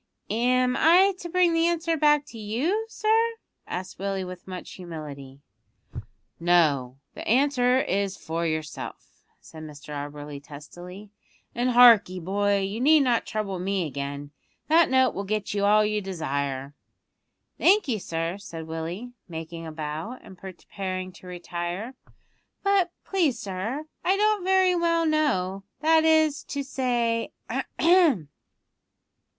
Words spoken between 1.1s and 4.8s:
to bring the answer back to you, sir?" asked Willie with much